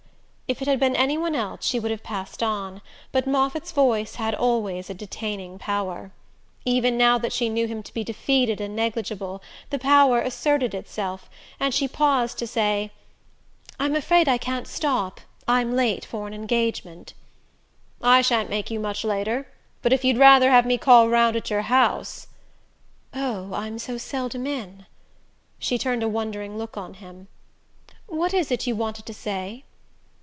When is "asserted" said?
10.19-10.73